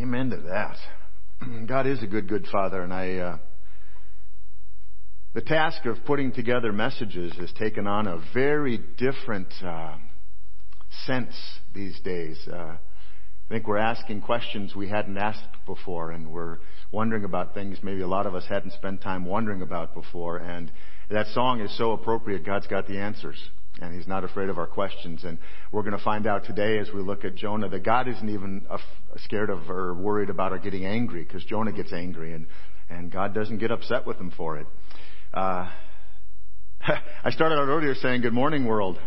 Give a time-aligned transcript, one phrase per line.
[0.00, 0.76] Amen to that.
[1.66, 3.16] God is a good, good Father, and I.
[3.16, 3.38] Uh,
[5.34, 9.96] the task of putting together messages has taken on a very different uh,
[11.04, 11.34] sense
[11.74, 12.38] these days.
[12.46, 12.78] Uh, I
[13.48, 16.58] think we're asking questions we hadn't asked before, and we're
[16.92, 20.36] wondering about things maybe a lot of us hadn't spent time wondering about before.
[20.36, 20.70] And
[21.10, 22.46] that song is so appropriate.
[22.46, 25.24] God's got the answers and he's not afraid of our questions.
[25.24, 25.38] And
[25.72, 28.66] we're going to find out today as we look at Jonah that God isn't even
[29.24, 32.46] scared of or worried about or getting angry because Jonah gets angry and,
[32.90, 34.66] and God doesn't get upset with him for it.
[35.32, 35.68] Uh,
[37.24, 38.98] I started out earlier saying good morning world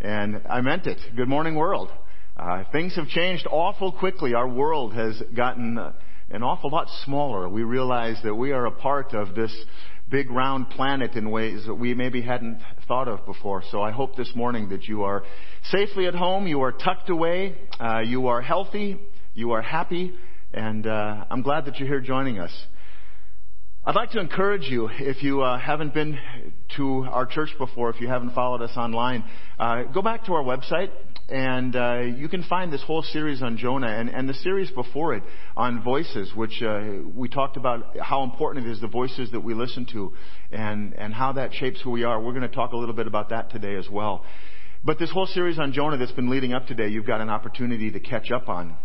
[0.00, 1.00] and I meant it.
[1.16, 1.90] Good morning world.
[2.36, 4.34] Uh, things have changed awful quickly.
[4.34, 5.92] Our world has gotten uh,
[6.28, 7.48] an awful lot smaller.
[7.48, 9.54] We realize that we are a part of this
[10.08, 13.62] big round planet in ways that we maybe hadn't thought of before.
[13.70, 15.24] So I hope this morning that you are
[15.64, 19.00] safely at home, you are tucked away, uh, you are healthy,
[19.34, 20.14] you are happy,
[20.52, 22.52] and uh, I'm glad that you're here joining us.
[23.84, 26.18] I'd like to encourage you, if you uh, haven't been
[26.76, 29.24] to our church before, if you haven't followed us online,
[29.58, 30.90] uh, go back to our website
[31.28, 35.14] and uh, you can find this whole series on Jonah and, and the series before
[35.14, 35.24] it
[35.56, 36.80] on voices, which uh,
[37.14, 40.12] we talked about how important it is the voices that we listen to
[40.52, 42.20] and, and how that shapes who we are.
[42.20, 44.24] We're going to talk a little bit about that today as well.
[44.84, 47.90] But this whole series on Jonah that's been leading up today, you've got an opportunity
[47.90, 48.76] to catch up on.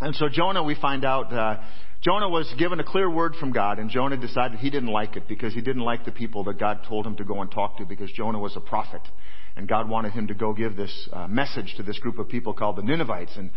[0.00, 1.62] And so Jonah, we find out, uh,
[2.02, 5.28] Jonah was given a clear word from God, and Jonah decided he didn't like it
[5.28, 7.84] because he didn't like the people that God told him to go and talk to
[7.84, 9.02] because Jonah was a prophet.
[9.56, 12.54] And God wanted him to go give this uh, message to this group of people
[12.54, 13.36] called the Ninevites.
[13.36, 13.50] And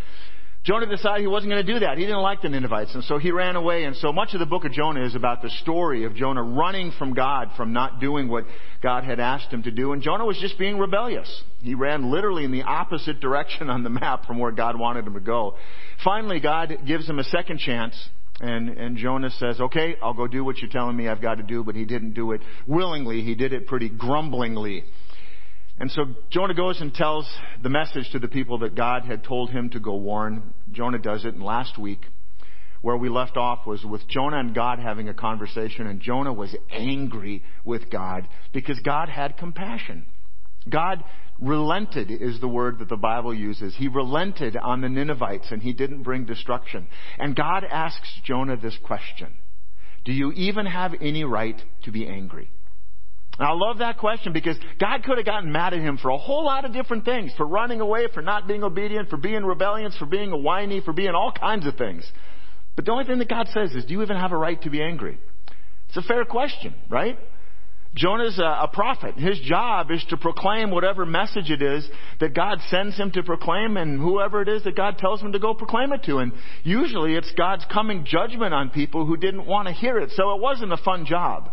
[0.67, 1.97] Jonah decided he wasn't going to do that.
[1.97, 3.85] He didn't like the Ninevites, and so he ran away.
[3.85, 6.91] And so much of the book of Jonah is about the story of Jonah running
[6.99, 8.43] from God, from not doing what
[8.83, 9.93] God had asked him to do.
[9.93, 11.43] And Jonah was just being rebellious.
[11.61, 15.13] He ran literally in the opposite direction on the map from where God wanted him
[15.13, 15.55] to go.
[16.03, 17.95] Finally, God gives him a second chance,
[18.41, 21.43] and, and Jonah says, okay, I'll go do what you're telling me I've got to
[21.43, 23.21] do, but he didn't do it willingly.
[23.21, 24.83] He did it pretty grumblingly.
[25.79, 27.29] And so Jonah goes and tells
[27.61, 30.53] the message to the people that God had told him to go warn.
[30.71, 31.35] Jonah does it.
[31.35, 32.01] And last week,
[32.81, 36.55] where we left off was with Jonah and God having a conversation, and Jonah was
[36.71, 40.05] angry with God because God had compassion.
[40.69, 41.03] God
[41.39, 43.75] relented is the word that the Bible uses.
[43.75, 46.87] He relented on the Ninevites and he didn't bring destruction.
[47.19, 49.33] And God asks Jonah this question.
[50.03, 52.49] Do you even have any right to be angry?
[53.39, 56.17] And I love that question because God could have gotten mad at him for a
[56.17, 57.31] whole lot of different things.
[57.37, 60.93] For running away, for not being obedient, for being rebellious, for being a whiny, for
[60.93, 62.09] being all kinds of things.
[62.75, 64.69] But the only thing that God says is, do you even have a right to
[64.69, 65.19] be angry?
[65.89, 67.17] It's a fair question, right?
[67.95, 69.15] Jonah's a, a prophet.
[69.15, 71.87] His job is to proclaim whatever message it is
[72.19, 75.39] that God sends him to proclaim and whoever it is that God tells him to
[75.39, 76.17] go proclaim it to.
[76.17, 76.33] And
[76.63, 80.11] usually it's God's coming judgment on people who didn't want to hear it.
[80.11, 81.49] So it wasn't a fun job.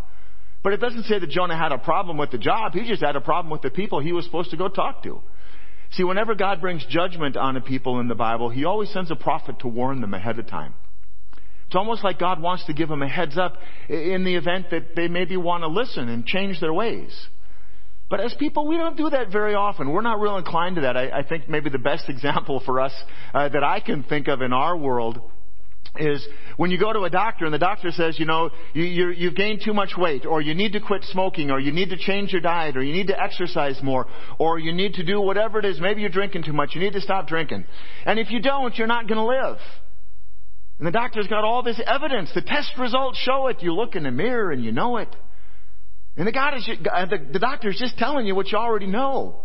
[0.65, 2.73] But it doesn't say that Jonah had a problem with the job.
[2.73, 5.21] He just had a problem with the people he was supposed to go talk to.
[5.93, 9.15] See, whenever God brings judgment on a people in the Bible, He always sends a
[9.15, 10.75] prophet to warn them ahead of time.
[11.67, 13.59] It's almost like God wants to give them a heads up
[13.89, 17.15] in the event that they maybe want to listen and change their ways.
[18.09, 19.91] But as people, we don't do that very often.
[19.91, 20.97] We're not real inclined to that.
[20.97, 22.93] I, I think maybe the best example for us
[23.35, 25.21] uh, that I can think of in our world
[25.97, 29.09] is when you go to a doctor and the doctor says, you know, you, you,
[29.11, 31.97] you've gained too much weight, or you need to quit smoking, or you need to
[31.97, 34.07] change your diet, or you need to exercise more,
[34.39, 35.81] or you need to do whatever it is.
[35.81, 36.71] Maybe you're drinking too much.
[36.75, 37.65] You need to stop drinking.
[38.05, 39.59] And if you don't, you're not going to live.
[40.79, 42.31] And the doctor's got all this evidence.
[42.35, 43.63] The test results show it.
[43.63, 45.15] You look in the mirror and you know it.
[46.17, 49.44] And the, God is, uh, the, the doctor's just telling you what you already know.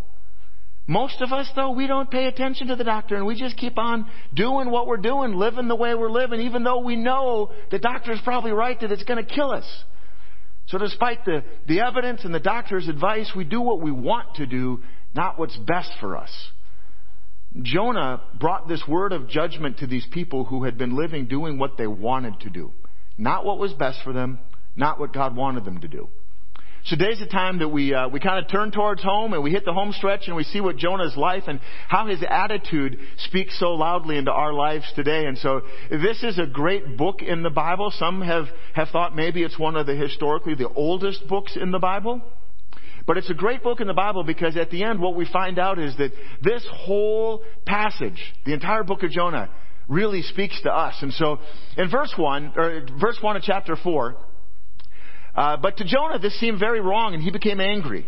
[0.90, 3.78] Most of us, though, we don't pay attention to the doctor and we just keep
[3.78, 7.78] on doing what we're doing, living the way we're living, even though we know the
[7.78, 9.84] doctor's probably right that it's going to kill us.
[10.66, 14.48] So despite the, the evidence and the doctor's advice, we do what we want to
[14.48, 14.82] do,
[15.14, 16.32] not what's best for us.
[17.62, 21.78] Jonah brought this word of judgment to these people who had been living doing what
[21.78, 22.72] they wanted to do.
[23.16, 24.40] Not what was best for them,
[24.76, 26.10] not what God wanted them to do.
[26.86, 29.52] So today's the time that we uh, we kind of turn towards home and we
[29.52, 31.60] hit the home stretch and we see what Jonah's life and
[31.90, 35.26] how his attitude speaks so loudly into our lives today.
[35.26, 37.92] And so this is a great book in the Bible.
[37.92, 38.46] Some have
[38.76, 42.22] have thought maybe it's one of the historically the oldest books in the Bible.
[43.06, 45.60] But it's a great book in the Bible because at the end what we find
[45.60, 46.12] out is that
[46.42, 49.50] this whole passage, the entire book of Jonah,
[49.90, 50.96] really speaks to us.
[51.02, 51.40] And so
[51.76, 54.16] in verse 1, or verse 1 of chapter 4,
[55.36, 58.08] uh, but to Jonah this seemed very wrong and he became angry.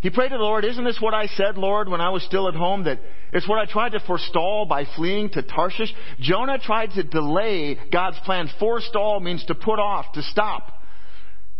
[0.00, 2.46] He prayed to the Lord, isn't this what I said, Lord, when I was still
[2.48, 2.84] at home?
[2.84, 3.00] That
[3.32, 5.92] it's what I tried to forestall by fleeing to Tarshish?
[6.20, 8.48] Jonah tried to delay God's plan.
[8.60, 10.72] Forestall means to put off, to stop.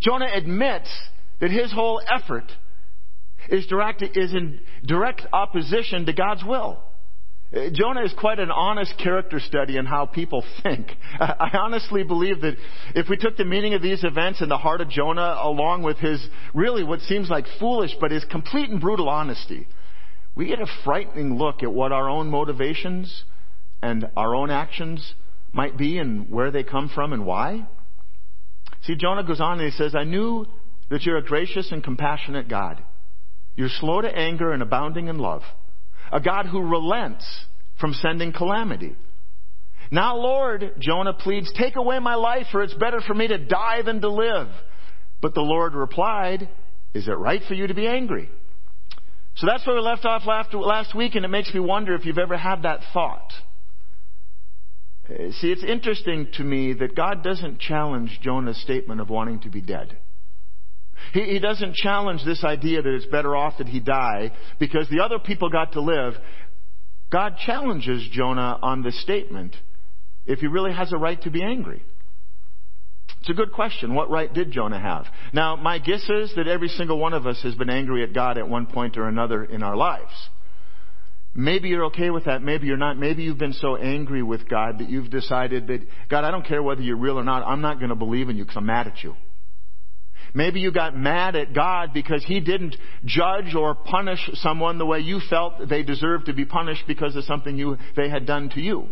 [0.01, 0.89] Jonah admits
[1.41, 2.45] that his whole effort
[3.49, 6.83] is direct, is in direct opposition to God's will.
[7.55, 10.89] Uh, Jonah is quite an honest character study in how people think.
[11.19, 12.57] I honestly believe that
[12.95, 15.99] if we took the meaning of these events in the heart of Jonah along with
[15.99, 19.67] his really what seems like foolish but his complete and brutal honesty,
[20.35, 23.25] we get a frightening look at what our own motivations
[23.83, 25.15] and our own actions
[25.53, 27.67] might be and where they come from and why.
[28.83, 30.47] See, Jonah goes on and he says, I knew
[30.91, 32.83] that you're a gracious and compassionate God.
[33.57, 35.43] You're slow to anger and abounding in love
[36.13, 37.25] a God who relents
[37.81, 38.97] from sending calamity.
[39.91, 43.83] Now, Lord, Jonah pleads, take away my life, for it's better for me to die
[43.83, 44.49] than to live.
[45.23, 46.49] But the Lord replied,
[46.95, 48.29] Is it right for you to be angry?
[49.37, 52.19] So that's where we left off last week, and it makes me wonder if you've
[52.19, 53.33] ever had that thought.
[55.09, 59.49] Uh, see, it's interesting to me that God doesn't challenge Jonah's statement of wanting to
[59.49, 59.97] be dead.
[61.13, 65.03] He, he doesn't challenge this idea that it's better off that he die because the
[65.03, 66.15] other people got to live.
[67.11, 69.57] God challenges Jonah on this statement
[70.27, 71.83] if he really has a right to be angry.
[73.21, 73.95] It's a good question.
[73.95, 75.07] What right did Jonah have?
[75.33, 78.39] Now, my guess is that every single one of us has been angry at God
[78.39, 80.13] at one point or another in our lives.
[81.35, 82.43] Maybe you're okay with that.
[82.43, 82.97] Maybe you're not.
[82.99, 86.63] Maybe you've been so angry with God that you've decided that, God, I don't care
[86.63, 87.47] whether you're real or not.
[87.47, 89.15] I'm not going to believe in you because I'm mad at you.
[90.35, 95.01] Maybe you got mad at God because He didn't judge or punish someone the way
[95.01, 98.61] you felt they deserved to be punished because of something you, they had done to
[98.61, 98.89] you.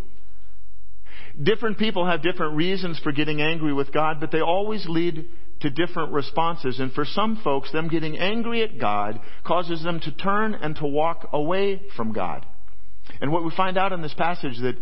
[1.40, 5.26] Different people have different reasons for getting angry with God, but they always lead
[5.60, 6.80] to different responses.
[6.80, 10.86] And for some folks, them getting angry at God causes them to turn and to
[10.86, 12.46] walk away from God.
[13.20, 14.76] And what we find out in this passage that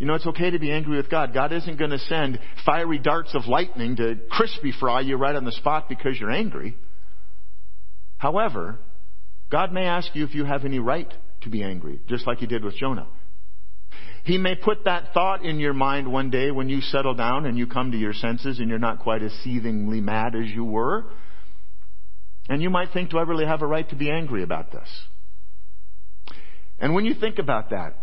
[0.00, 1.34] you know, it's okay to be angry with God.
[1.34, 5.44] God isn't going to send fiery darts of lightning to crispy fry you right on
[5.44, 6.74] the spot because you're angry.
[8.16, 8.78] However,
[9.50, 11.12] God may ask you if you have any right
[11.42, 13.08] to be angry, just like He did with Jonah.
[14.24, 17.58] He may put that thought in your mind one day when you settle down and
[17.58, 21.04] you come to your senses and you're not quite as seethingly mad as you were.
[22.48, 24.88] And you might think, do I really have a right to be angry about this?
[26.78, 27.96] And when you think about that,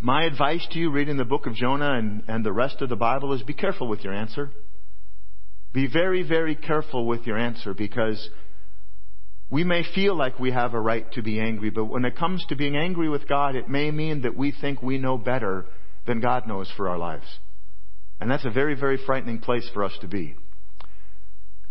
[0.00, 2.96] my advice to you reading the book of Jonah and, and the rest of the
[2.96, 4.50] Bible is be careful with your answer.
[5.72, 8.28] Be very, very careful with your answer because
[9.50, 12.44] we may feel like we have a right to be angry, but when it comes
[12.48, 15.66] to being angry with God, it may mean that we think we know better
[16.06, 17.26] than God knows for our lives.
[18.20, 20.36] And that's a very, very frightening place for us to be.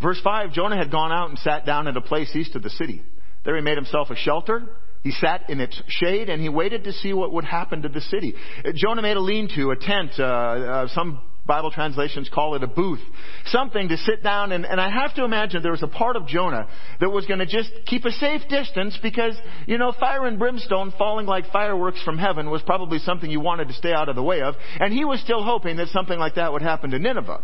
[0.02, 2.70] Verse 5 Jonah had gone out and sat down at a place east of the
[2.70, 3.04] city.
[3.46, 4.64] There he made himself a shelter
[5.08, 8.02] he sat in its shade and he waited to see what would happen to the
[8.02, 8.34] city.
[8.76, 13.00] Jonah made a lean-to, a tent, uh, uh, some Bible translations call it a booth,
[13.46, 16.28] something to sit down and, and I have to imagine there was a part of
[16.28, 16.68] Jonah
[17.00, 19.34] that was going to just keep a safe distance because,
[19.66, 23.70] you know, fire and brimstone falling like fireworks from heaven was probably something you wanted
[23.70, 26.36] to stay out of the way of, and he was still hoping that something like
[26.36, 27.42] that would happen to Nineveh.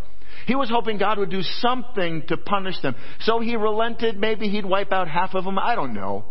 [0.48, 2.96] He was hoping God would do something to punish them.
[3.22, 4.18] So he relented.
[4.18, 5.58] Maybe he'd wipe out half of them.
[5.58, 6.26] I don't know.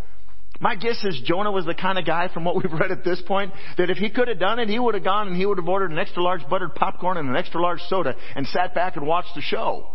[0.62, 3.20] My guess is Jonah was the kind of guy from what we've read at this
[3.26, 5.58] point that if he could have done it, he would have gone and he would
[5.58, 8.94] have ordered an extra large buttered popcorn and an extra large soda and sat back
[8.94, 9.88] and watched the show.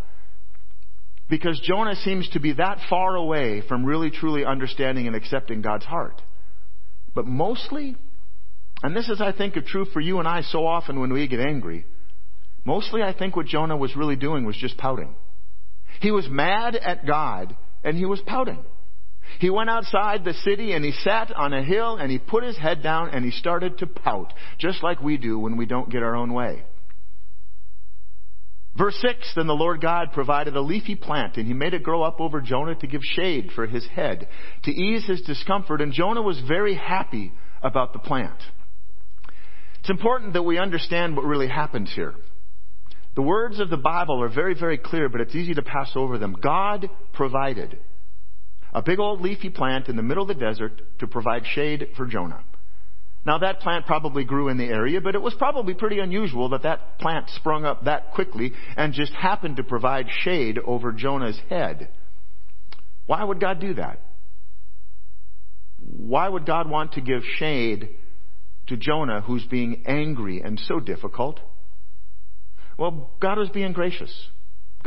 [1.30, 5.86] Because Jonah seems to be that far away from really truly understanding and accepting God's
[5.86, 6.22] heart.
[7.16, 7.96] But mostly,
[8.84, 11.30] and this is I think of true for you and I so often when we
[11.30, 11.86] get angry,
[12.66, 15.16] mostly I think what Jonah was really doing was just pouting.
[16.02, 17.56] He was mad at God
[17.86, 18.66] and he was pouting.
[19.40, 22.58] He went outside the city and he sat on a hill and he put his
[22.58, 26.04] head down and he started to pout, just like we do when we don't get
[26.04, 26.64] our own way.
[28.78, 32.04] Verse 6 Then the Lord God provided a leafy plant, and he made it grow
[32.04, 34.28] up over Jonah to give shade for his head,
[34.64, 37.32] to ease his discomfort, and Jonah was very happy
[37.64, 38.38] about the plant.
[39.80, 42.14] It's important that we understand what really happens here.
[43.16, 46.20] The words of the Bible are very, very clear, but it's easy to pass over
[46.20, 46.36] them.
[46.40, 47.80] God provided
[48.78, 52.06] a big old leafy plant in the middle of the desert to provide shade for
[52.06, 52.44] Jonah.
[53.26, 56.62] Now that plant probably grew in the area, but it was probably pretty unusual that
[56.62, 61.90] that plant sprung up that quickly and just happened to provide shade over Jonah's head.
[63.08, 64.00] Why would God do that?
[65.80, 67.90] Why would God want to give shade
[68.68, 71.40] to Jonah who's being angry and so difficult?
[72.78, 74.28] Well, God was being gracious.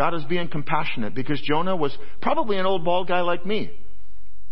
[0.01, 3.71] God is being compassionate because Jonah was probably an old bald guy like me.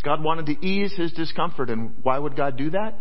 [0.04, 1.70] God wanted to ease his discomfort.
[1.70, 2.94] And why would God do that?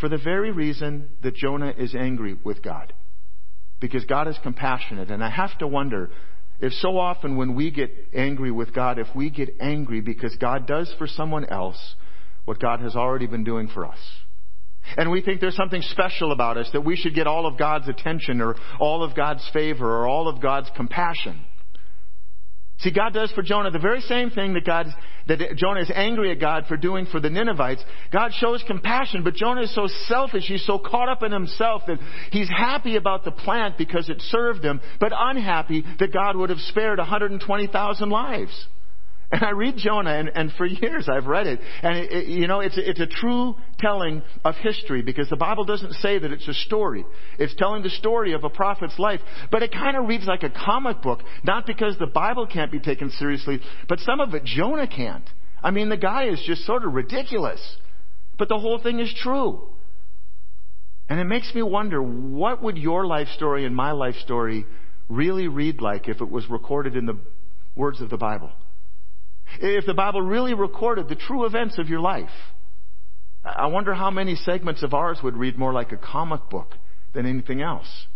[0.00, 2.94] For the very reason that Jonah is angry with God.
[3.78, 5.10] Because God is compassionate.
[5.10, 6.08] And I have to wonder
[6.60, 10.66] if so often when we get angry with God, if we get angry because God
[10.66, 11.94] does for someone else
[12.46, 13.98] what God has already been doing for us.
[14.96, 17.86] And we think there's something special about us, that we should get all of God's
[17.86, 21.44] attention or all of God's favor or all of God's compassion.
[22.82, 24.86] See, God does for Jonah the very same thing that God,
[25.28, 27.82] that Jonah is angry at God for doing for the Ninevites.
[28.12, 31.98] God shows compassion, but Jonah is so selfish, he's so caught up in himself that
[32.32, 36.58] he's happy about the plant because it served him, but unhappy that God would have
[36.58, 38.66] spared 120,000 lives.
[39.32, 41.58] And I read Jonah, and, and for years I've read it.
[41.82, 45.64] And, it, it, you know, it's, it's a true telling of history because the Bible
[45.64, 47.06] doesn't say that it's a story.
[47.38, 49.20] It's telling the story of a prophet's life.
[49.50, 52.78] But it kind of reads like a comic book, not because the Bible can't be
[52.78, 55.28] taken seriously, but some of it Jonah can't.
[55.62, 57.60] I mean, the guy is just sort of ridiculous.
[58.36, 59.66] But the whole thing is true.
[61.08, 64.66] And it makes me wonder what would your life story and my life story
[65.08, 67.18] really read like if it was recorded in the
[67.74, 68.50] words of the Bible?
[69.60, 72.30] If the Bible really recorded the true events of your life,
[73.44, 76.74] I wonder how many segments of ours would read more like a comic book
[77.12, 78.06] than anything else.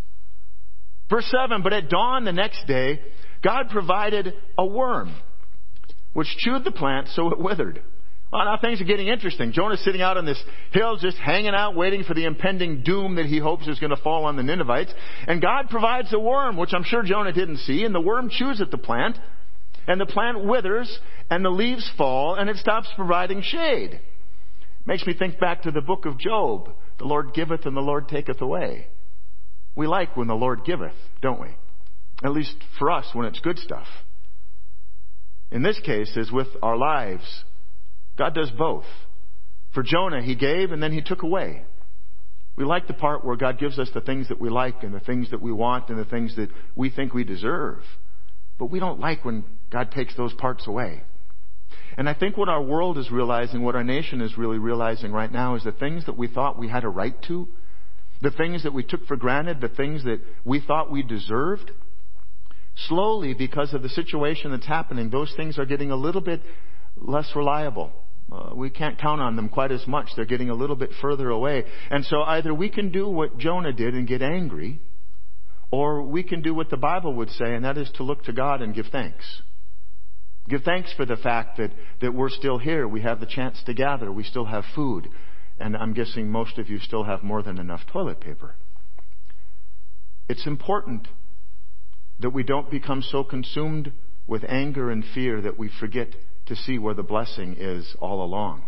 [1.11, 3.01] Verse 7 But at dawn the next day,
[3.43, 5.15] God provided a worm,
[6.13, 7.83] which chewed the plant so it withered.
[8.33, 9.53] Well, now things are getting interesting.
[9.53, 13.27] Jonah's sitting out on this hill, just hanging out, waiting for the impending doom that
[13.27, 14.93] he hopes is going to fall on the Ninevites.
[15.29, 18.61] And God provides a worm, which I'm sure Jonah didn't see, and the worm chews
[18.61, 19.17] at the plant,
[19.87, 20.99] and the plant withers,
[21.31, 24.01] and the leaves fall, and it stops providing shade.
[24.87, 26.71] Makes me think back to the book of Job.
[26.99, 28.87] The Lord giveth and the Lord taketh away.
[29.75, 31.49] We like when the Lord giveth, don't we?
[32.25, 33.87] At least for us when it's good stuff.
[35.51, 37.45] In this case, as with our lives,
[38.17, 38.87] God does both.
[39.75, 41.65] For Jonah, he gave and then he took away.
[42.57, 45.01] We like the part where God gives us the things that we like and the
[45.01, 47.81] things that we want and the things that we think we deserve.
[48.59, 51.03] But we don't like when God takes those parts away.
[51.97, 55.33] And I think what our world is realizing, what our nation is really realizing right
[55.33, 57.49] now, is the things that we thought we had a right to,
[58.23, 61.71] the things that we took for granted, the things that we thought we deserved,
[62.89, 66.43] slowly, because of the situation that's happening, those things are getting a little bit
[66.97, 67.93] less reliable.
[68.31, 70.09] Uh, we can't count on them quite as much.
[70.17, 71.65] They're getting a little bit further away.
[71.91, 74.81] And so either we can do what Jonah did and get angry,
[75.71, 78.33] or we can do what the Bible would say, and that is to look to
[78.33, 79.43] God and give thanks.
[80.49, 82.87] Give thanks for the fact that, that we're still here.
[82.87, 84.13] We have the chance to gather.
[84.13, 85.09] We still have food.
[85.59, 88.55] And I'm guessing most of you still have more than enough toilet paper.
[90.29, 91.09] It's important
[92.21, 93.93] that we don't become so consumed
[94.27, 96.09] with anger and fear that we forget
[96.47, 98.63] to see where the blessing is all along.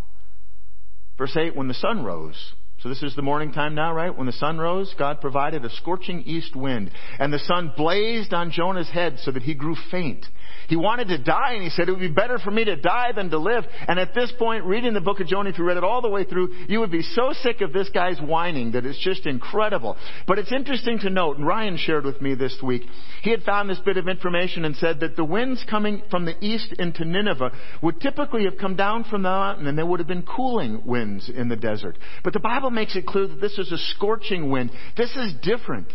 [1.16, 4.16] Verse 8, when the sun rose, so this is the morning time now, right?
[4.16, 8.52] When the sun rose, God provided a scorching east wind, and the sun blazed on
[8.52, 10.24] Jonah's head so that he grew faint.
[10.68, 13.12] He wanted to die and he said, it would be better for me to die
[13.16, 13.64] than to live.
[13.88, 16.10] And at this point, reading the book of Jonah, if you read it all the
[16.10, 19.96] way through, you would be so sick of this guy's whining that it's just incredible.
[20.26, 22.82] But it's interesting to note, and Ryan shared with me this week,
[23.22, 26.36] he had found this bit of information and said that the winds coming from the
[26.44, 30.06] east into Nineveh would typically have come down from the mountain and there would have
[30.06, 31.96] been cooling winds in the desert.
[32.22, 34.70] But the Bible makes it clear that this is a scorching wind.
[34.96, 35.88] This is different.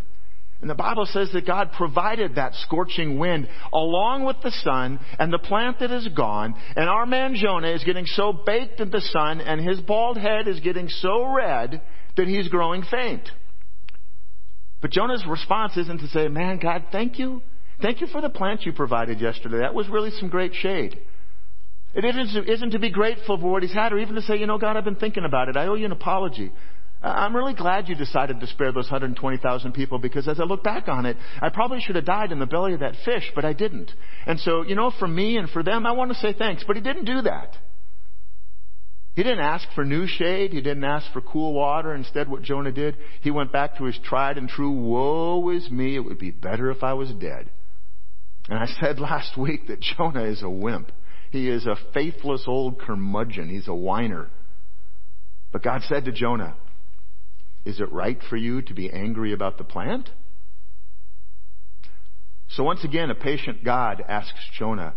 [0.63, 5.31] And the Bible says that God provided that scorching wind along with the sun and
[5.31, 6.55] the plant that is gone.
[6.77, 10.47] And our man Jonah is getting so baked in the sun and his bald head
[10.47, 11.81] is getting so red
[12.15, 13.29] that he's growing faint.
[14.81, 17.41] But Jonah's response isn't to say, man, God, thank you.
[17.81, 19.57] Thank you for the plant you provided yesterday.
[19.57, 20.97] That was really some great shade.
[21.93, 22.05] It
[22.47, 24.77] isn't to be grateful for what he's had or even to say, you know, God,
[24.77, 25.57] I've been thinking about it.
[25.57, 26.53] I owe you an apology.
[27.03, 30.87] I'm really glad you decided to spare those 120,000 people because as I look back
[30.87, 33.51] on it, I probably should have died in the belly of that fish, but I
[33.51, 33.91] didn't.
[34.25, 36.77] And so, you know, for me and for them, I want to say thanks, but
[36.77, 37.57] he didn't do that.
[39.15, 40.53] He didn't ask for new shade.
[40.53, 41.93] He didn't ask for cool water.
[41.93, 45.95] Instead, what Jonah did, he went back to his tried and true, woe is me,
[45.95, 47.49] it would be better if I was dead.
[48.49, 50.91] And I said last week that Jonah is a wimp.
[51.31, 53.49] He is a faithless old curmudgeon.
[53.49, 54.29] He's a whiner.
[55.51, 56.55] But God said to Jonah,
[57.65, 60.09] is it right for you to be angry about the plant?
[62.49, 64.93] So once again, a patient God asks Jonah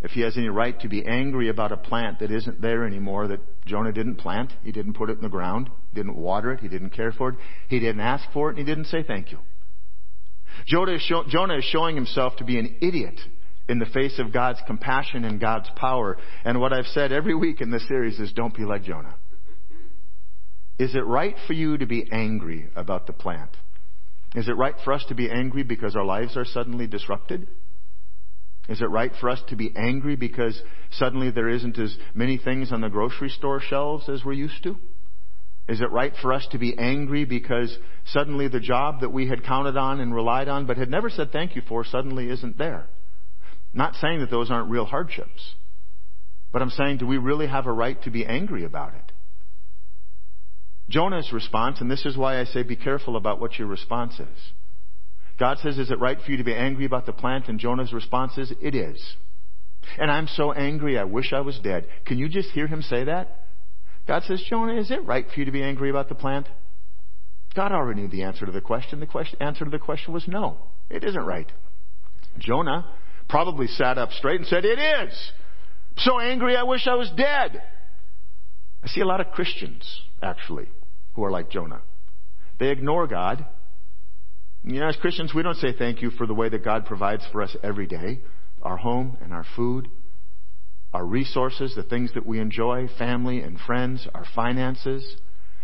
[0.00, 3.28] if he has any right to be angry about a plant that isn't there anymore,
[3.28, 4.52] that Jonah didn't plant.
[4.62, 7.36] He didn't put it in the ground, didn't water it, he didn't care for it,
[7.68, 9.38] he didn't ask for it, and he didn't say thank you.
[10.66, 13.18] Jonah is, show, Jonah is showing himself to be an idiot
[13.68, 16.16] in the face of God's compassion and God's power.
[16.44, 19.14] And what I've said every week in this series is don't be like Jonah.
[20.78, 23.50] Is it right for you to be angry about the plant?
[24.34, 27.48] Is it right for us to be angry because our lives are suddenly disrupted?
[28.68, 32.70] Is it right for us to be angry because suddenly there isn't as many things
[32.70, 34.76] on the grocery store shelves as we're used to?
[35.68, 39.44] Is it right for us to be angry because suddenly the job that we had
[39.44, 42.86] counted on and relied on but had never said thank you for suddenly isn't there?
[43.72, 45.54] Not saying that those aren't real hardships.
[46.52, 49.07] But I'm saying, do we really have a right to be angry about it?
[50.88, 54.52] Jonah's response, and this is why I say be careful about what your response is.
[55.38, 57.48] God says, Is it right for you to be angry about the plant?
[57.48, 59.16] And Jonah's response is, It is.
[59.98, 61.86] And I'm so angry, I wish I was dead.
[62.04, 63.44] Can you just hear him say that?
[64.06, 66.48] God says, Jonah, is it right for you to be angry about the plant?
[67.54, 69.00] God already knew the answer to the question.
[69.00, 70.58] The question, answer to the question was no,
[70.90, 71.50] it isn't right.
[72.38, 72.86] Jonah
[73.28, 75.32] probably sat up straight and said, It is.
[75.90, 77.62] I'm so angry, I wish I was dead.
[78.82, 80.68] I see a lot of Christians, actually,
[81.18, 81.82] who are like Jonah.
[82.60, 83.44] They ignore God.
[84.62, 87.24] You know, as Christians, we don't say thank you for the way that God provides
[87.32, 88.20] for us every day
[88.62, 89.88] our home and our food,
[90.92, 95.16] our resources, the things that we enjoy, family and friends, our finances.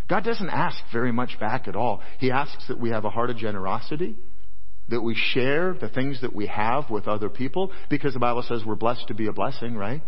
[0.09, 2.01] God doesn't ask very much back at all.
[2.19, 4.17] He asks that we have a heart of generosity,
[4.89, 8.63] that we share the things that we have with other people, because the Bible says
[8.65, 10.01] we're blessed to be a blessing, right?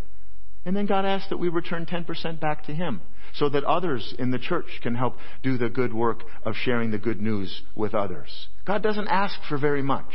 [0.67, 2.99] And then God asks that we return 10% back to Him
[3.33, 6.97] so that others in the church can help do the good work of sharing the
[6.97, 8.49] good news with others.
[8.65, 10.11] God doesn't ask for very much.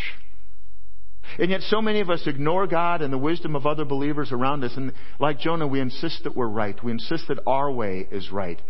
[1.39, 4.63] And yet so many of us ignore God and the wisdom of other believers around
[4.63, 4.75] us.
[4.77, 6.77] And like Jonah, we insist that we're right.
[6.85, 8.61] We insist that our way is right.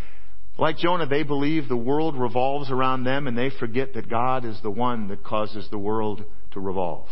[0.58, 4.56] Like Jonah, they believe the world revolves around them and they forget that God is
[4.62, 6.22] the one that causes the world
[6.52, 7.08] to revolve.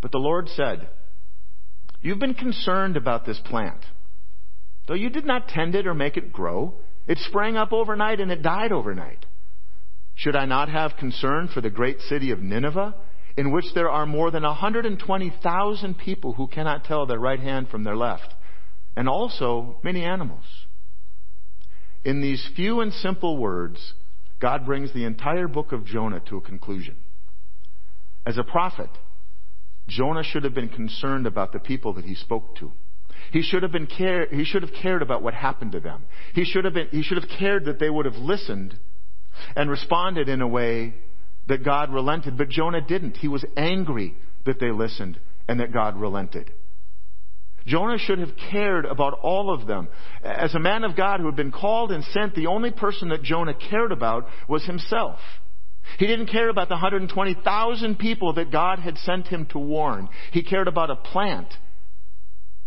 [0.00, 0.88] But the Lord said,
[2.04, 3.80] You've been concerned about this plant.
[4.86, 6.74] Though you did not tend it or make it grow,
[7.06, 9.24] it sprang up overnight and it died overnight.
[10.14, 12.94] Should I not have concern for the great city of Nineveh,
[13.38, 17.84] in which there are more than 120,000 people who cannot tell their right hand from
[17.84, 18.34] their left,
[18.94, 20.44] and also many animals?
[22.04, 23.94] In these few and simple words,
[24.40, 26.96] God brings the entire book of Jonah to a conclusion.
[28.26, 28.90] As a prophet,
[29.88, 32.72] Jonah should have been concerned about the people that he spoke to.
[33.32, 36.04] He should have been care, he should have cared about what happened to them.
[36.34, 38.78] He should have been, he should have cared that they would have listened
[39.56, 40.94] and responded in a way
[41.48, 42.36] that God relented.
[42.36, 43.16] But Jonah didn't.
[43.18, 44.14] He was angry
[44.46, 45.18] that they listened
[45.48, 46.52] and that God relented.
[47.66, 49.88] Jonah should have cared about all of them.
[50.22, 53.22] As a man of God who had been called and sent, the only person that
[53.22, 55.18] Jonah cared about was himself.
[55.98, 60.08] He didn't care about the 120,000 people that God had sent him to warn.
[60.32, 61.48] He cared about a plant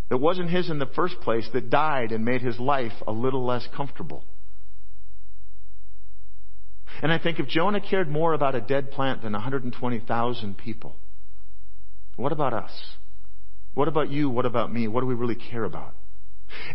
[0.10, 3.46] that wasn't his in the first place that died and made his life a little
[3.46, 4.24] less comfortable.
[7.02, 10.96] And I think if Jonah cared more about a dead plant than 120,000 people,
[12.16, 12.72] what about us?
[13.74, 14.30] What about you?
[14.30, 14.88] What about me?
[14.88, 15.94] What do we really care about?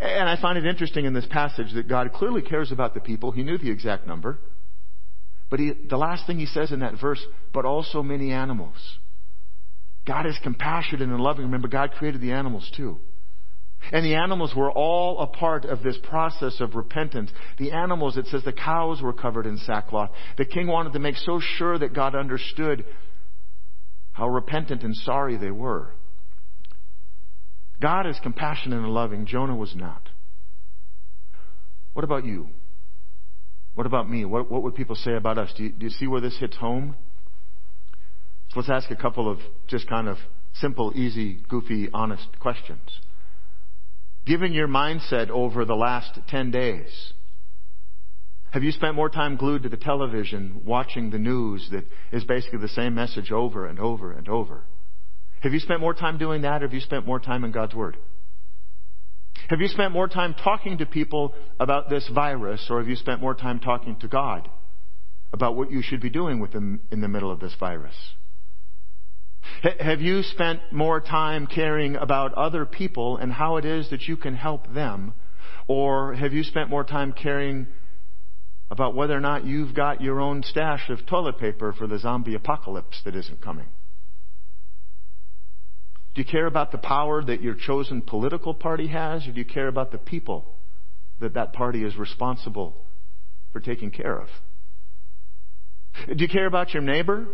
[0.00, 3.32] And I find it interesting in this passage that God clearly cares about the people.
[3.32, 4.38] He knew the exact number.
[5.52, 8.74] But he, the last thing he says in that verse, but also many animals.
[10.06, 11.44] God is compassionate and loving.
[11.44, 12.98] Remember, God created the animals too.
[13.92, 17.30] And the animals were all a part of this process of repentance.
[17.58, 20.08] The animals, it says the cows were covered in sackcloth.
[20.38, 22.86] The king wanted to make so sure that God understood
[24.12, 25.92] how repentant and sorry they were.
[27.78, 29.26] God is compassionate and loving.
[29.26, 30.08] Jonah was not.
[31.92, 32.48] What about you?
[33.74, 34.24] What about me?
[34.24, 35.52] What, what would people say about us?
[35.56, 36.96] Do you, do you see where this hits home?
[38.50, 40.18] So let's ask a couple of just kind of
[40.54, 42.82] simple, easy, goofy, honest questions.
[44.26, 47.12] Given your mindset over the last 10 days,
[48.52, 52.58] have you spent more time glued to the television watching the news that is basically
[52.58, 54.64] the same message over and over and over?
[55.40, 57.74] Have you spent more time doing that or have you spent more time in God's
[57.74, 57.96] Word?
[59.48, 63.20] Have you spent more time talking to people about this virus, or have you spent
[63.20, 64.48] more time talking to God
[65.32, 67.94] about what you should be doing with them in the middle of this virus?
[69.64, 74.02] H- have you spent more time caring about other people and how it is that
[74.02, 75.14] you can help them?
[75.68, 77.66] Or have you spent more time caring
[78.70, 82.34] about whether or not you've got your own stash of toilet paper for the zombie
[82.34, 83.66] apocalypse that isn't coming?
[86.14, 89.44] Do you care about the power that your chosen political party has, or do you
[89.46, 90.46] care about the people
[91.20, 92.76] that that party is responsible
[93.52, 94.28] for taking care of?
[96.08, 97.26] Do you care about your neighbor?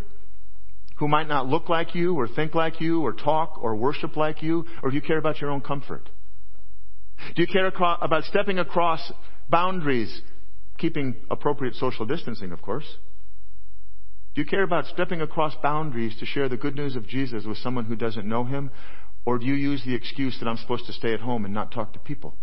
[0.99, 4.43] who might not look like you or think like you or talk or worship like
[4.43, 4.65] you?
[4.83, 6.09] Or do you care about your own comfort?
[7.35, 9.13] Do you care about stepping across
[9.49, 10.23] boundaries,
[10.77, 12.87] keeping appropriate social distancing, of course?
[14.39, 17.59] Do you care about stepping across boundaries to share the good news of Jesus with
[17.59, 18.71] someone who doesn't know him?
[19.25, 21.73] Or do you use the excuse that I'm supposed to stay at home and not
[21.73, 22.37] talk to people?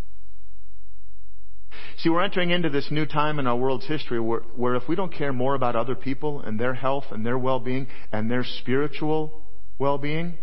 [1.99, 4.97] See, we're entering into this new time in our world's history where, where if we
[4.97, 9.43] don't care more about other people and their health and their well-being and their spiritual
[9.79, 10.37] well-being,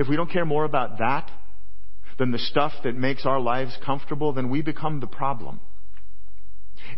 [0.00, 1.30] if we don't care more about that
[2.18, 5.60] than the stuff that makes our lives comfortable, then we become the problem.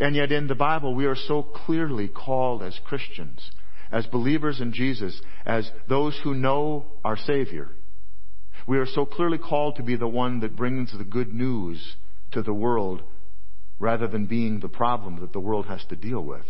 [0.00, 3.50] And yet in the Bible, we are so clearly called as Christians,
[3.90, 7.70] as believers in Jesus, as those who know our Savior.
[8.66, 11.96] We are so clearly called to be the one that brings the good news
[12.32, 13.02] to the world
[13.78, 16.44] rather than being the problem that the world has to deal with.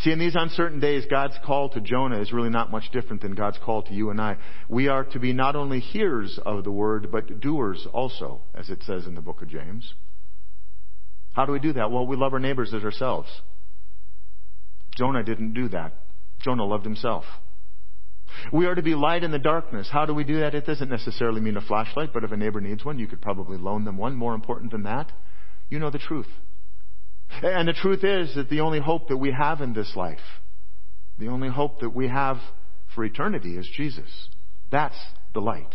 [0.00, 3.34] See, in these uncertain days, God's call to Jonah is really not much different than
[3.34, 4.36] God's call to you and I.
[4.68, 8.82] We are to be not only hearers of the word, but doers also, as it
[8.82, 9.94] says in the book of James.
[11.34, 11.90] How do we do that?
[11.90, 13.28] Well, we love our neighbors as ourselves.
[14.96, 15.94] Jonah didn't do that.
[16.42, 17.24] Jonah loved himself.
[18.52, 19.88] We are to be light in the darkness.
[19.90, 20.54] How do we do that?
[20.54, 23.58] It doesn't necessarily mean a flashlight, but if a neighbor needs one, you could probably
[23.58, 24.14] loan them one.
[24.14, 25.12] More important than that,
[25.68, 26.28] you know the truth.
[27.42, 30.18] And the truth is that the only hope that we have in this life,
[31.18, 32.38] the only hope that we have
[32.94, 34.28] for eternity is Jesus.
[34.70, 34.98] That's
[35.34, 35.72] the light.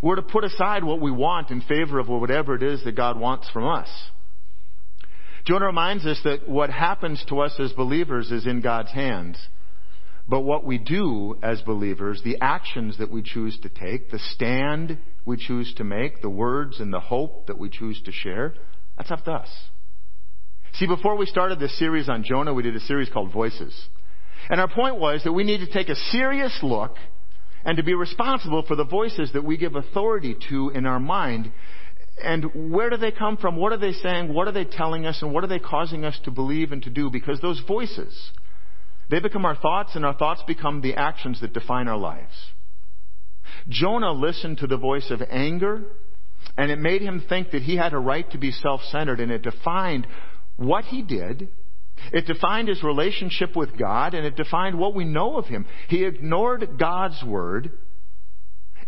[0.00, 3.18] We're to put aside what we want in favor of whatever it is that God
[3.18, 3.88] wants from us.
[5.46, 9.36] Jonah reminds us that what happens to us as believers is in God's hands.
[10.28, 14.98] But what we do as believers, the actions that we choose to take, the stand
[15.24, 18.54] we choose to make, the words and the hope that we choose to share,
[18.96, 19.48] that's up to us.
[20.74, 23.88] See, before we started this series on Jonah, we did a series called Voices.
[24.50, 26.96] And our point was that we need to take a serious look
[27.64, 31.52] and to be responsible for the voices that we give authority to in our mind.
[32.22, 33.56] And where do they come from?
[33.56, 34.32] What are they saying?
[34.32, 35.22] What are they telling us?
[35.22, 37.10] And what are they causing us to believe and to do?
[37.10, 38.32] Because those voices,
[39.10, 42.34] they become our thoughts and our thoughts become the actions that define our lives.
[43.68, 45.84] Jonah listened to the voice of anger
[46.56, 49.42] and it made him think that he had a right to be self-centered and it
[49.42, 50.06] defined
[50.56, 51.48] what he did.
[52.12, 55.66] It defined his relationship with God and it defined what we know of him.
[55.88, 57.72] He ignored God's word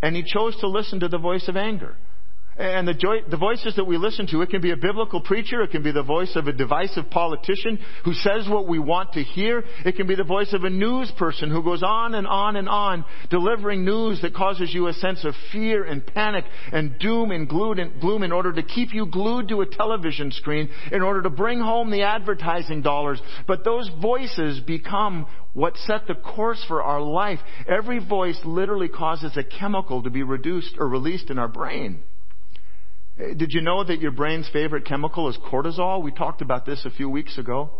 [0.02, 1.96] and he chose to listen to the voice of anger.
[2.58, 5.62] And the, joy, the voices that we listen to, it can be a biblical preacher,
[5.62, 9.22] it can be the voice of a divisive politician who says what we want to
[9.22, 12.56] hear, it can be the voice of a news person who goes on and on
[12.56, 17.30] and on, delivering news that causes you a sense of fear and panic and doom
[17.30, 21.30] and gloom in order to keep you glued to a television screen, in order to
[21.30, 23.22] bring home the advertising dollars.
[23.46, 27.38] But those voices become what set the course for our life.
[27.66, 32.02] Every voice literally causes a chemical to be reduced or released in our brain.
[33.36, 36.02] Did you know that your brain's favorite chemical is cortisol?
[36.02, 37.70] We talked about this a few weeks ago.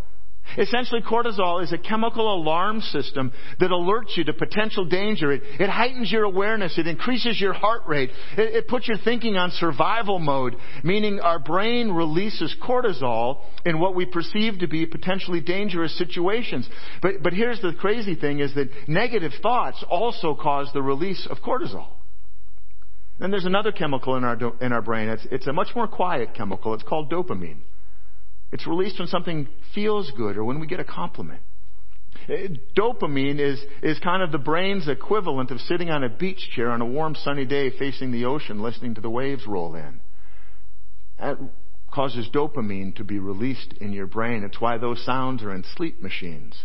[0.58, 5.30] Essentially, cortisol is a chemical alarm system that alerts you to potential danger.
[5.30, 6.76] It, it heightens your awareness.
[6.76, 8.10] It increases your heart rate.
[8.36, 13.94] It, it puts your thinking on survival mode, meaning our brain releases cortisol in what
[13.94, 16.68] we perceive to be potentially dangerous situations.
[17.00, 21.38] But, but here's the crazy thing is that negative thoughts also cause the release of
[21.38, 21.86] cortisol.
[23.20, 25.10] Then there's another chemical in our, do- in our brain.
[25.10, 26.72] It's, it's a much more quiet chemical.
[26.72, 27.60] It's called dopamine.
[28.50, 31.42] It's released when something feels good or when we get a compliment.
[32.28, 36.48] It, uh, dopamine is, is kind of the brain's equivalent of sitting on a beach
[36.56, 40.00] chair on a warm sunny day facing the ocean listening to the waves roll in.
[41.18, 41.36] That
[41.92, 44.44] causes dopamine to be released in your brain.
[44.44, 46.64] It's why those sounds are in sleep machines.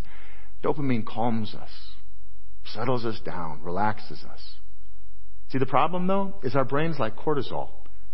[0.63, 1.69] Dopamine calms us,
[2.63, 4.41] settles us down, relaxes us.
[5.51, 7.69] See, the problem though is our brain's like cortisol.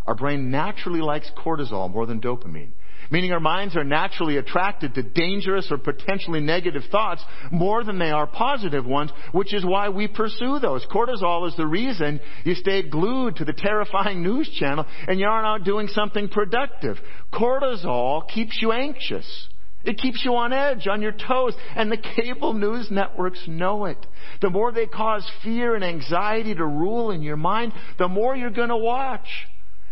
[0.05, 2.71] Our brain naturally likes cortisol more than dopamine.
[3.09, 8.09] Meaning our minds are naturally attracted to dangerous or potentially negative thoughts more than they
[8.11, 10.85] are positive ones, which is why we pursue those.
[10.85, 15.45] Cortisol is the reason you stay glued to the terrifying news channel and you aren't
[15.45, 16.97] out doing something productive.
[17.33, 19.47] Cortisol keeps you anxious.
[19.83, 24.05] It keeps you on edge, on your toes, and the cable news networks know it.
[24.41, 28.51] The more they cause fear and anxiety to rule in your mind, the more you're
[28.51, 29.27] going to watch.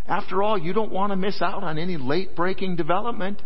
[0.06, 3.42] After all, you don't want to miss out on any late breaking development.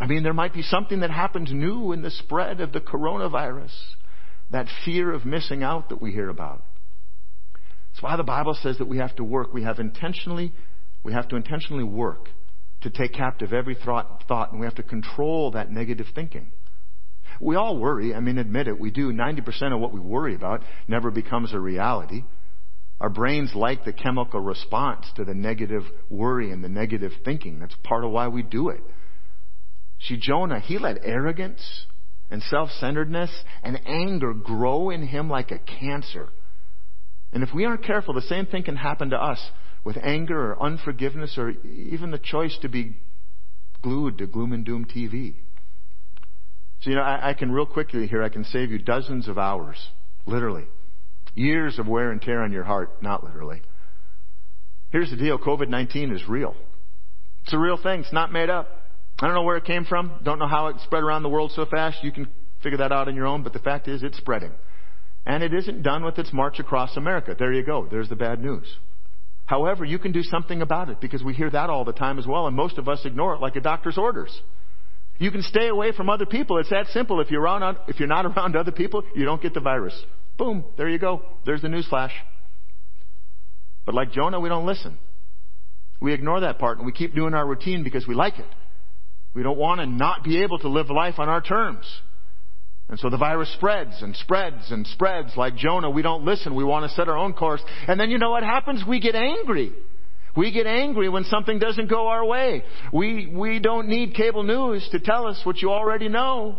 [0.00, 3.72] I mean, there might be something that happens new in the spread of the coronavirus.
[4.50, 6.64] That fear of missing out that we hear about.
[7.92, 9.54] That's why the Bible says that we have to work.
[9.54, 10.52] We have intentionally,
[11.02, 12.28] we have to intentionally work
[12.86, 16.52] to take captive every thought, thought and we have to control that negative thinking.
[17.40, 18.14] We all worry.
[18.14, 19.12] I mean, admit it, we do.
[19.12, 22.22] 90% of what we worry about never becomes a reality.
[23.00, 27.58] Our brains like the chemical response to the negative worry and the negative thinking.
[27.58, 28.80] That's part of why we do it.
[30.02, 31.86] See, Jonah, he let arrogance
[32.30, 33.30] and self-centeredness
[33.64, 36.28] and anger grow in him like a cancer.
[37.32, 39.40] And if we aren't careful, the same thing can happen to us
[39.86, 42.96] with anger or unforgiveness or even the choice to be
[43.82, 45.36] glued to gloom and doom TV.
[46.80, 49.38] So, you know, I, I can real quickly here, I can save you dozens of
[49.38, 49.76] hours,
[50.26, 50.64] literally.
[51.36, 53.62] Years of wear and tear on your heart, not literally.
[54.90, 56.56] Here's the deal COVID 19 is real.
[57.44, 58.68] It's a real thing, it's not made up.
[59.20, 61.52] I don't know where it came from, don't know how it spread around the world
[61.54, 61.98] so fast.
[62.02, 62.26] You can
[62.60, 64.50] figure that out on your own, but the fact is, it's spreading.
[65.24, 67.36] And it isn't done with its march across America.
[67.38, 67.86] There you go.
[67.88, 68.66] There's the bad news.
[69.46, 72.26] However, you can do something about it because we hear that all the time as
[72.26, 74.40] well, and most of us ignore it like a doctor's orders.
[75.18, 76.58] You can stay away from other people.
[76.58, 77.20] It's that simple.
[77.20, 79.98] If you're, around, if you're not around other people, you don't get the virus.
[80.36, 81.22] Boom, there you go.
[81.46, 82.12] There's the news flash.
[83.86, 84.98] But like Jonah, we don't listen.
[86.00, 88.46] We ignore that part and we keep doing our routine because we like it.
[89.32, 91.86] We don't want to not be able to live life on our terms.
[92.88, 95.32] And so the virus spreads and spreads and spreads.
[95.36, 96.54] Like Jonah, we don't listen.
[96.54, 97.62] We want to set our own course.
[97.88, 98.84] And then you know what happens?
[98.86, 99.72] We get angry.
[100.36, 102.62] We get angry when something doesn't go our way.
[102.92, 106.58] We, we don't need cable news to tell us what you already know.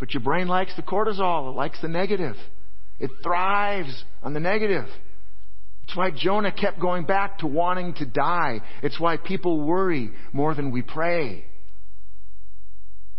[0.00, 1.52] But your brain likes the cortisol.
[1.52, 2.36] It likes the negative.
[2.98, 4.86] It thrives on the negative.
[5.84, 8.60] It's why Jonah kept going back to wanting to die.
[8.82, 11.44] It's why people worry more than we pray.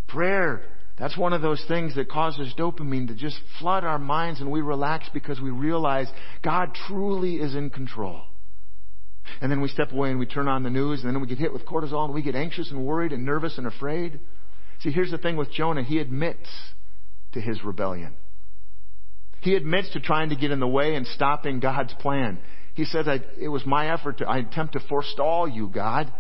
[0.07, 0.63] Prayer
[1.01, 4.61] that's one of those things that causes dopamine to just flood our minds and we
[4.61, 6.07] relax because we realize
[6.43, 8.21] God truly is in control.
[9.41, 11.39] And then we step away and we turn on the news and then we get
[11.39, 14.19] hit with cortisol and we get anxious and worried and nervous and afraid.
[14.81, 15.81] See, here's the thing with Jonah.
[15.81, 16.47] He admits
[17.31, 18.13] to his rebellion.
[19.39, 22.37] He admits to trying to get in the way and stopping God's plan.
[22.75, 26.13] He says, I it was my effort to, I attempt to forestall you, God.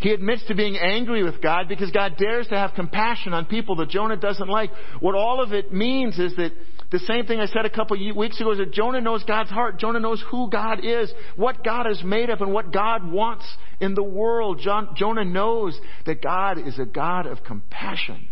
[0.00, 3.76] He admits to being angry with God because God dares to have compassion on people
[3.76, 4.70] that Jonah doesn't like.
[5.00, 6.52] What all of it means is that
[6.90, 9.78] the same thing I said a couple weeks ago is that Jonah knows God's heart.
[9.78, 13.44] Jonah knows who God is, what God is made of, and what God wants
[13.80, 14.60] in the world.
[14.62, 18.28] John, Jonah knows that God is a God of compassion.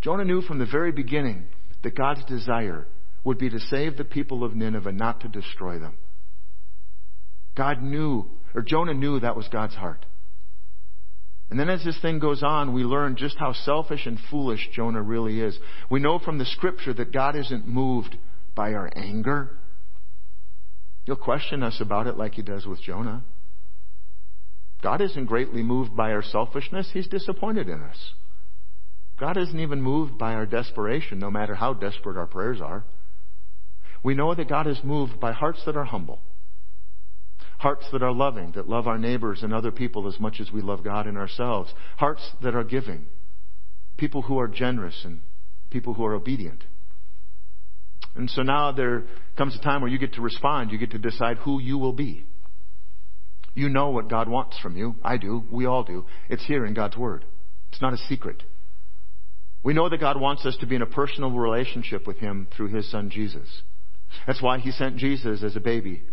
[0.00, 1.46] Jonah knew from the very beginning
[1.82, 2.86] that God's desire
[3.24, 5.96] would be to save the people of Nineveh, not to destroy them.
[7.56, 10.06] God knew, or Jonah knew that was God's heart.
[11.50, 15.02] And then as this thing goes on, we learn just how selfish and foolish Jonah
[15.02, 15.58] really is.
[15.90, 18.16] We know from the scripture that God isn't moved
[18.54, 19.56] by our anger.
[21.04, 23.24] He'll question us about it like he does with Jonah.
[24.82, 26.90] God isn't greatly moved by our selfishness.
[26.92, 28.12] He's disappointed in us.
[29.18, 32.84] God isn't even moved by our desperation, no matter how desperate our prayers are.
[34.04, 36.20] We know that God is moved by hearts that are humble.
[37.58, 40.60] Hearts that are loving, that love our neighbors and other people as much as we
[40.60, 41.72] love God and ourselves.
[41.96, 43.06] Hearts that are giving.
[43.96, 45.20] People who are generous and
[45.70, 46.62] people who are obedient.
[48.14, 49.04] And so now there
[49.36, 50.70] comes a time where you get to respond.
[50.70, 52.24] You get to decide who you will be.
[53.54, 54.94] You know what God wants from you.
[55.02, 55.44] I do.
[55.50, 56.06] We all do.
[56.28, 57.24] It's here in God's Word.
[57.72, 58.44] It's not a secret.
[59.64, 62.68] We know that God wants us to be in a personal relationship with Him through
[62.68, 63.62] His Son Jesus.
[64.28, 66.04] That's why He sent Jesus as a baby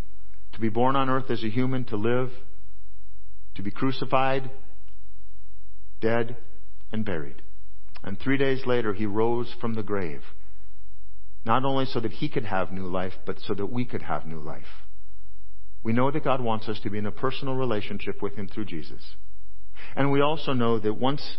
[0.56, 2.32] to be born on earth as a human, to live,
[3.56, 4.50] to be crucified,
[6.02, 6.38] dead,
[6.92, 7.42] and buried.
[8.04, 10.22] And three days later, he rose from the grave.
[11.46, 14.26] Not only so that he could have new life, but so that we could have
[14.26, 14.64] new life.
[15.84, 18.66] We know that God wants us to be in a personal relationship with him through
[18.66, 19.04] Jesus.
[19.96, 21.38] And we also know that once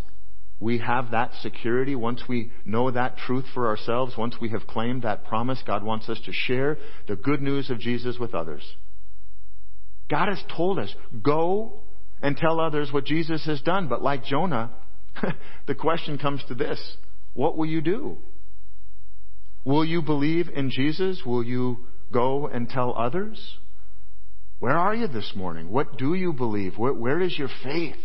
[0.61, 5.03] we have that security, once we know that truth for ourselves, once we have claimed
[5.03, 6.77] that promise, God wants us to share
[7.09, 8.77] the good news of Jesus with others.
[10.09, 11.81] God has told us, go
[12.23, 13.89] and tell others what Jesus has done.
[13.89, 14.71] But like Jonah,
[15.67, 16.97] the question comes to this
[17.35, 18.19] what will you do?
[19.65, 21.23] Will you believe in Jesus?
[21.27, 21.79] Will you
[22.13, 23.59] go and tell others?
[24.59, 25.71] Where are you this morning?
[25.71, 26.79] What do you believe?
[26.79, 27.97] where, where is your faith?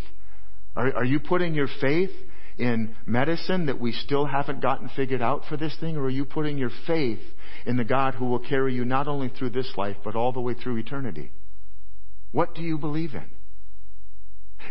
[0.75, 2.09] Are, are you putting your faith
[2.57, 5.95] in medicine that we still haven't gotten figured out for this thing?
[5.95, 7.19] Or are you putting your faith
[7.65, 10.41] in the God who will carry you not only through this life, but all the
[10.41, 11.31] way through eternity?
[12.31, 13.25] What do you believe in?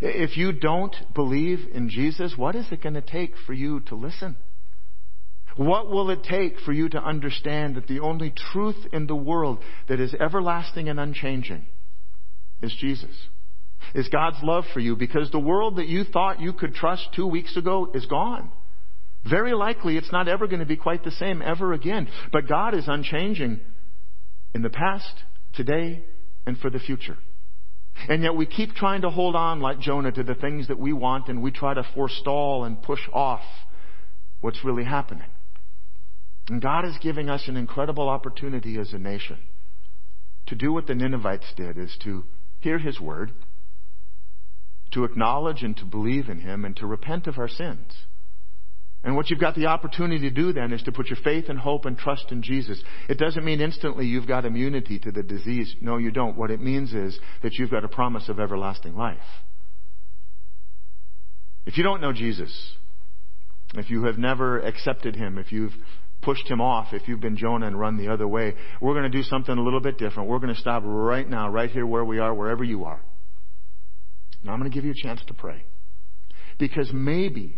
[0.01, 3.95] If you don't believe in Jesus, what is it going to take for you to
[3.95, 4.37] listen?
[5.57, 9.59] What will it take for you to understand that the only truth in the world
[9.89, 11.67] that is everlasting and unchanging
[12.63, 13.11] is Jesus?
[13.95, 17.27] Is God's love for you because the world that you thought you could trust two
[17.27, 18.51] weeks ago is gone.
[19.29, 22.09] Very likely it's not ever going to be quite the same ever again.
[22.33, 23.61] But God is unchanging
[24.55, 26.05] in the past, today,
[26.47, 27.17] and for the future.
[28.09, 30.93] And yet we keep trying to hold on like Jonah to the things that we
[30.93, 33.43] want and we try to forestall and push off
[34.41, 35.29] what's really happening.
[36.49, 39.39] And God is giving us an incredible opportunity as a nation
[40.47, 42.25] to do what the Ninevites did is to
[42.59, 43.33] hear his word,
[44.93, 47.93] to acknowledge and to believe in him and to repent of our sins.
[49.03, 51.59] And what you've got the opportunity to do then is to put your faith and
[51.59, 52.83] hope and trust in Jesus.
[53.09, 55.75] It doesn't mean instantly you've got immunity to the disease.
[55.81, 56.37] No, you don't.
[56.37, 59.19] What it means is that you've got a promise of everlasting life.
[61.65, 62.75] If you don't know Jesus,
[63.75, 65.73] if you have never accepted Him, if you've
[66.21, 69.17] pushed Him off, if you've been Jonah and run the other way, we're going to
[69.17, 70.29] do something a little bit different.
[70.29, 73.01] We're going to stop right now, right here where we are, wherever you are.
[74.43, 75.65] Now I'm going to give you a chance to pray.
[76.59, 77.57] Because maybe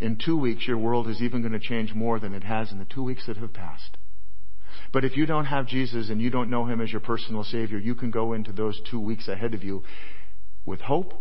[0.00, 2.78] in two weeks, your world is even going to change more than it has in
[2.78, 3.96] the two weeks that have passed.
[4.92, 7.78] But if you don't have Jesus and you don't know Him as your personal Savior,
[7.78, 9.82] you can go into those two weeks ahead of you
[10.64, 11.14] with hope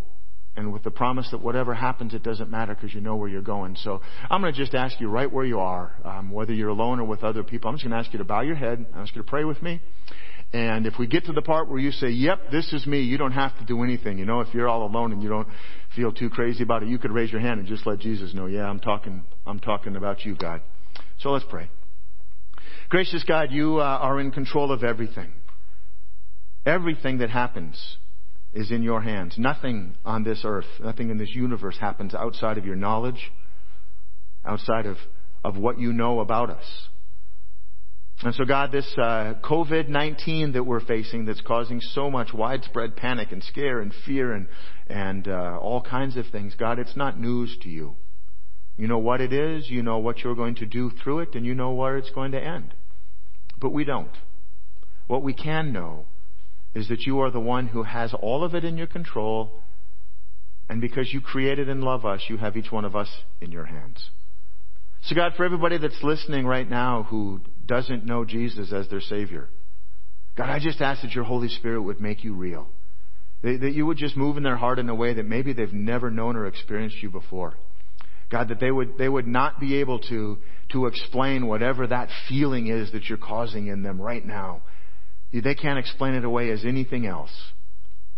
[0.56, 3.42] and with the promise that whatever happens, it doesn't matter because you know where you're
[3.42, 3.76] going.
[3.76, 7.00] So I'm going to just ask you right where you are, um, whether you're alone
[7.00, 7.70] or with other people.
[7.70, 8.86] I'm just going to ask you to bow your head.
[8.94, 9.82] I ask you to pray with me.
[10.54, 13.18] And if we get to the part where you say, yep, this is me, you
[13.18, 14.18] don't have to do anything.
[14.18, 15.48] You know, if you're all alone and you don't
[15.96, 18.46] feel too crazy about it, you could raise your hand and just let Jesus know,
[18.46, 20.62] yeah, I'm talking, I'm talking about you, God.
[21.20, 21.70] So let's pray.
[22.90, 25.34] Gracious God, you uh, are in control of everything.
[26.66, 27.98] Everything that happens
[28.54, 29.36] is in your hands.
[29.38, 33.32] Nothing on this earth, nothing in this universe happens outside of your knowledge,
[34.46, 34.98] outside of,
[35.44, 36.66] of what you know about us.
[38.24, 42.96] And so, God, this uh, COVID 19 that we're facing that's causing so much widespread
[42.96, 44.48] panic and scare and fear and,
[44.88, 47.96] and uh, all kinds of things, God, it's not news to you.
[48.76, 51.46] You know what it is, you know what you're going to do through it, and
[51.46, 52.74] you know where it's going to end.
[53.60, 54.12] But we don't.
[55.08, 56.06] What we can know
[56.74, 59.64] is that you are the one who has all of it in your control,
[60.70, 63.10] and because you created and love us, you have each one of us
[63.42, 64.10] in your hands.
[65.04, 69.50] So, God, for everybody that's listening right now who doesn't know Jesus as their Savior,
[70.38, 72.68] God, I just ask that your Holy Spirit would make you real.
[73.44, 76.10] That you would just move in their heart in a way that maybe they've never
[76.10, 77.54] known or experienced you before.
[78.30, 80.38] God, that they would, they would not be able to,
[80.72, 84.64] to explain whatever that feeling is that you're causing in them right now.
[85.32, 87.32] They can't explain it away as anything else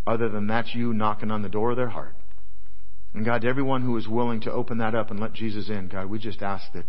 [0.08, 2.16] other than that's you knocking on the door of their heart.
[3.14, 6.08] And God, everyone who is willing to open that up and let Jesus in, God,
[6.08, 6.86] we just ask that,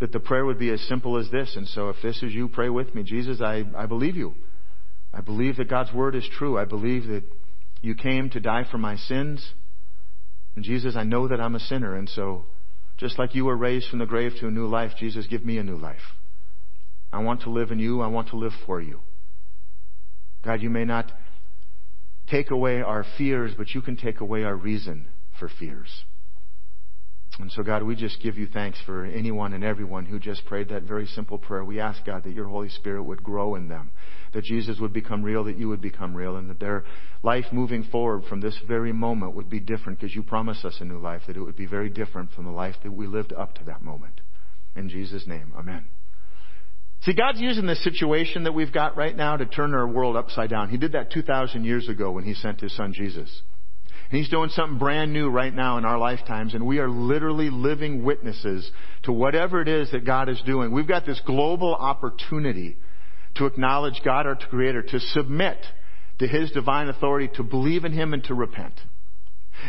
[0.00, 1.56] that the prayer would be as simple as this.
[1.56, 3.02] And so if this is you, pray with me.
[3.02, 4.34] Jesus, I, I believe you.
[5.12, 6.58] I believe that God's word is true.
[6.58, 7.24] I believe that
[7.80, 9.52] you came to die for my sins.
[10.54, 11.94] And Jesus, I know that I'm a sinner.
[11.94, 12.44] And so
[12.98, 15.58] just like you were raised from the grave to a new life, Jesus, give me
[15.58, 15.96] a new life.
[17.12, 18.02] I want to live in you.
[18.02, 19.00] I want to live for you.
[20.44, 21.10] God, you may not
[22.28, 25.06] take away our fears, but you can take away our reason
[25.38, 26.04] for fears.
[27.38, 30.70] And so, God, we just give you thanks for anyone and everyone who just prayed
[30.70, 31.64] that very simple prayer.
[31.64, 33.90] We ask, God, that your Holy Spirit would grow in them,
[34.32, 36.84] that Jesus would become real, that you would become real, and that their
[37.22, 40.84] life moving forward from this very moment would be different because you promised us a
[40.84, 43.54] new life, that it would be very different from the life that we lived up
[43.56, 44.22] to that moment.
[44.74, 45.84] In Jesus' name, amen.
[47.02, 50.48] See, God's using this situation that we've got right now to turn our world upside
[50.48, 50.70] down.
[50.70, 53.42] He did that 2,000 years ago when He sent His Son Jesus.
[54.10, 57.50] And he's doing something brand new right now in our lifetimes, and we are literally
[57.50, 58.70] living witnesses
[59.02, 60.72] to whatever it is that God is doing.
[60.72, 62.76] We've got this global opportunity
[63.34, 65.58] to acknowledge God, our Creator, to submit
[66.20, 68.74] to His divine authority, to believe in Him, and to repent.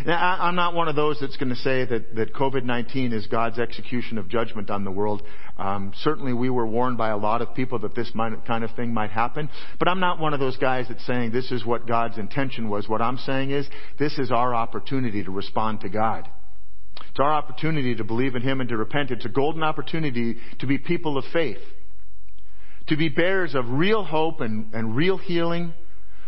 [0.06, 3.60] Now, I'm not one of those that's going to say that, that COVID-19 is God's
[3.60, 5.22] execution of judgment on the world.
[5.58, 8.72] Um, certainly we were warned by a lot of people that this might, kind of
[8.76, 9.50] thing might happen.
[9.80, 12.88] But I'm not one of those guys that's saying this is what God's intention was.
[12.88, 16.30] What I'm saying is this is our opportunity to respond to God.
[17.10, 19.12] It's our opportunity to believe in Him and to repent.
[19.12, 21.58] It's a golden opportunity to be people of faith.
[22.88, 25.74] To be bearers of real hope and, and real healing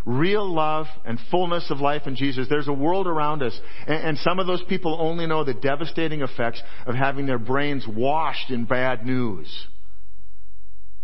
[0.05, 2.47] real love and fullness of life in Jesus.
[2.49, 6.61] There's a world around us, and, some of those people only know the devastating effects
[6.85, 9.67] of having their brains washed in bad news.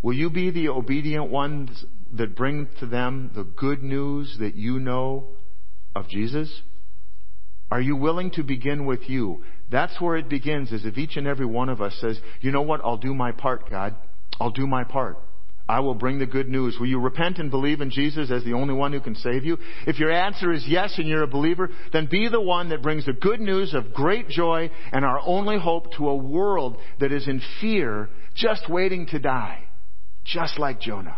[0.02, 1.84] Will you be the obedient ones
[2.14, 5.28] that bring to them the good news that you know
[5.96, 6.62] of Jesus?
[7.72, 9.44] Are you willing to begin with you?
[9.72, 12.62] That's where it begins, is if each and every one of us says, you know
[12.62, 13.96] what, I'll do my part, God.
[14.40, 15.18] I'll do my part.
[15.68, 16.78] I will bring the good news.
[16.80, 19.58] Will you repent and believe in Jesus as the only one who can save you?
[19.88, 23.06] If your answer is yes and you're a believer, then be the one that brings
[23.06, 27.28] the good news of great joy and our only hope to a world that is
[27.28, 29.64] in fear, just waiting to die.
[30.24, 31.18] Just like Jonah.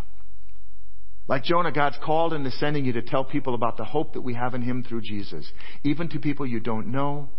[1.27, 4.21] Like Jonah, God's called and is sending you to tell people about the hope that
[4.21, 5.45] we have in Him through Jesus.
[5.83, 7.29] Even to people you don't know,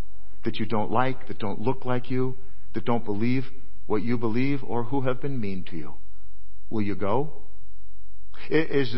[0.45, 2.37] that you don't like, that don't look like you,
[2.75, 3.45] that don't believe
[3.87, 5.95] what you believe, or who have been mean to you.
[6.71, 7.33] Will you go?
[8.51, 8.95] Is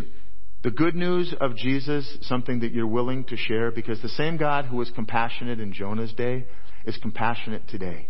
[0.62, 3.71] the good news of Jesus something that you're willing to share?
[3.71, 6.47] Because the same God who was compassionate in Jonah's day
[6.85, 8.09] is compassionate today.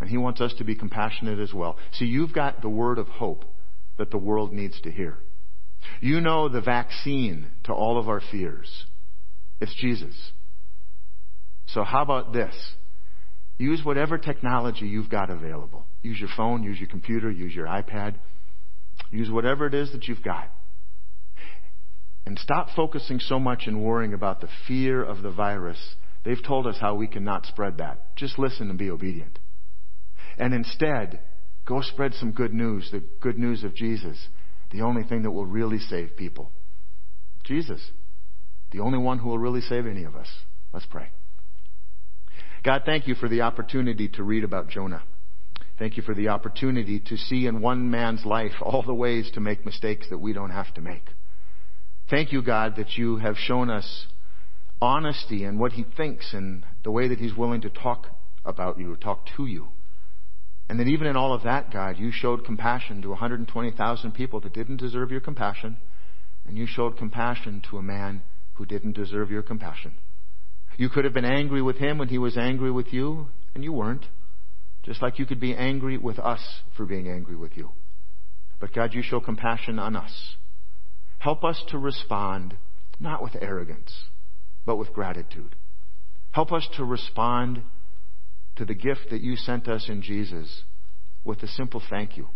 [0.00, 1.76] And he wants us to be compassionate as well.
[1.92, 3.44] See, you've got the word of hope
[3.98, 5.18] that the world needs to hear.
[6.00, 8.84] You know the vaccine to all of our fears.
[9.60, 10.14] It's Jesus.
[11.68, 12.54] So how about this?
[13.58, 15.86] Use whatever technology you've got available.
[16.02, 18.16] Use your phone, use your computer, use your iPad.
[19.10, 20.50] Use whatever it is that you've got.
[22.24, 25.94] And stop focusing so much and worrying about the fear of the virus.
[26.24, 28.16] They've told us how we cannot spread that.
[28.16, 29.38] Just listen and be obedient.
[30.36, 31.20] And instead,
[31.66, 34.28] go spread some good news, the good news of Jesus,
[34.72, 36.50] the only thing that will really save people.
[37.44, 37.80] Jesus,
[38.72, 40.28] the only one who will really save any of us.
[40.72, 41.10] Let's pray.
[42.64, 45.04] God, thank you for the opportunity to read about Jonah.
[45.78, 49.40] Thank you for the opportunity to see in one man's life all the ways to
[49.40, 51.04] make mistakes that we don't have to make.
[52.08, 54.06] Thank you, God, that you have shown us
[54.80, 58.06] honesty and what he thinks and the way that he's willing to talk
[58.44, 59.68] about you, or talk to you.
[60.68, 64.54] And that even in all of that, God, you showed compassion to 120,000 people that
[64.54, 65.76] didn't deserve your compassion,
[66.46, 68.22] and you showed compassion to a man
[68.54, 69.94] who didn't deserve your compassion.
[70.76, 73.72] You could have been angry with him when he was angry with you, and you
[73.72, 74.06] weren't.
[74.86, 77.70] Just like you could be angry with us for being angry with you.
[78.60, 80.36] But God, you show compassion on us.
[81.18, 82.56] Help us to respond
[83.00, 84.04] not with arrogance,
[84.64, 85.56] but with gratitude.
[86.30, 87.62] Help us to respond
[88.54, 90.62] to the gift that you sent us in Jesus
[91.24, 92.28] with a simple thank you,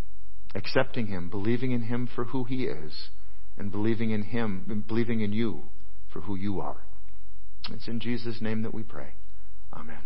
[0.54, 3.10] accepting Him, believing in Him for who He is,
[3.56, 5.62] and believing in Him, believing in you
[6.12, 6.82] for who you are.
[7.70, 9.12] It's in Jesus' name that we pray.
[9.72, 10.00] Amen.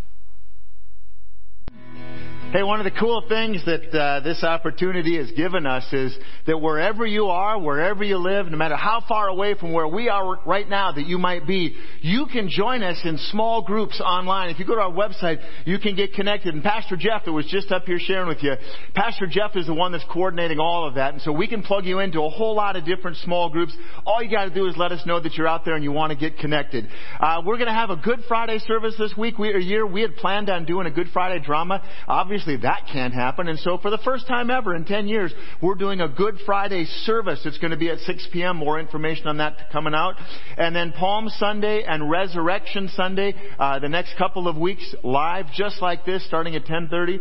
[2.55, 6.17] Hey, one of the cool things that uh, this opportunity has given us is
[6.47, 10.09] that wherever you are, wherever you live, no matter how far away from where we
[10.09, 14.51] are right now that you might be, you can join us in small groups online.
[14.51, 16.55] If you go to our website, you can get connected.
[16.55, 18.55] And Pastor Jeff, that was just up here sharing with you,
[18.95, 21.13] Pastor Jeff is the one that's coordinating all of that.
[21.15, 23.77] And so we can plug you into a whole lot of different small groups.
[24.07, 25.91] All you got to do is let us know that you're out there and you
[25.91, 26.87] want to get connected.
[27.19, 29.39] Uh, we're going to have a Good Friday service this week.
[29.39, 31.83] We, a year we had planned on doing a Good Friday drama.
[32.09, 33.49] Obviously, that can't happen.
[33.49, 35.33] And so for the first time ever in 10 years,
[35.63, 37.41] we're doing a Good Friday service.
[37.45, 38.57] It's going to be at 6 p.m.
[38.57, 40.15] More information on that coming out.
[40.57, 45.81] And then Palm Sunday and Resurrection Sunday, uh, the next couple of weeks live just
[45.81, 47.21] like this starting at 1030.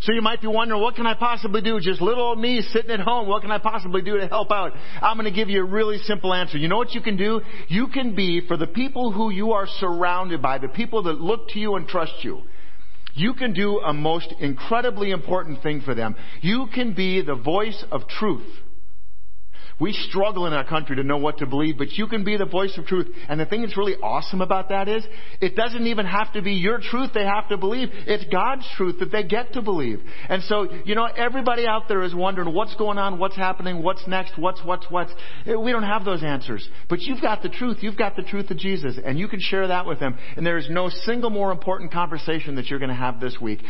[0.00, 1.80] So you might be wondering, what can I possibly do?
[1.80, 3.26] Just little old me sitting at home.
[3.26, 4.72] What can I possibly do to help out?
[5.02, 6.56] I'm going to give you a really simple answer.
[6.56, 7.40] You know what you can do?
[7.68, 11.48] You can be for the people who you are surrounded by, the people that look
[11.50, 12.42] to you and trust you
[13.18, 16.16] you can do a most incredibly important thing for them.
[16.40, 18.46] You can be the voice of truth
[19.80, 22.46] we struggle in our country to know what to believe, but you can be the
[22.46, 23.06] voice of truth.
[23.28, 25.04] And the thing that's really awesome about that is,
[25.40, 27.88] it doesn't even have to be your truth they have to believe.
[27.92, 30.00] It's God's truth that they get to believe.
[30.28, 34.06] And so, you know, everybody out there is wondering what's going on, what's happening, what's
[34.06, 35.12] next, what's, what's, what's.
[35.46, 36.68] Eh, we don't have those answers.
[36.88, 37.78] But you've got the truth.
[37.80, 38.98] You've got the truth of Jesus.
[39.04, 40.18] And you can share that with them.
[40.36, 43.60] And there is no single more important conversation that you're going to have this week.